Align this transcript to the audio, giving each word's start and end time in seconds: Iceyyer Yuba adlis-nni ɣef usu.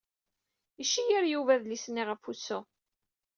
Iceyyer 0.83 1.23
Yuba 1.31 1.51
adlis-nni 1.55 2.03
ɣef 2.09 2.21
usu. 2.31 2.59